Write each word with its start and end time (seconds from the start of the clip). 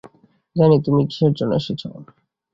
জানি 0.55 0.77
তুমি 0.85 1.01
কিসের 1.09 1.33
জন্য 1.37 1.51
এসেছ। 1.59 1.81